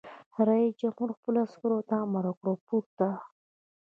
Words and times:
رئیس 0.47 0.73
جمهور 0.81 1.09
خپلو 1.17 1.37
عسکرو 1.47 1.79
ته 1.89 1.95
امر 2.05 2.23
وکړ؛ 2.29 2.47
پورته! 2.67 3.07